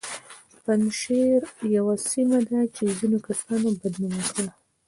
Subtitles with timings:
[0.63, 1.41] پنجشیر
[1.75, 4.51] یوه سیمه ده چې ځینو کسانو بد نومه کړه